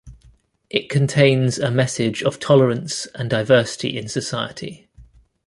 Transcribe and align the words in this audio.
It 0.71 0.89
contains 0.89 1.59
a 1.59 1.69
message 1.69 2.23
of 2.23 2.39
tolerance 2.39 3.05
and 3.13 3.29
diversity 3.29 3.99
in 3.99 4.09
society. 4.09 4.87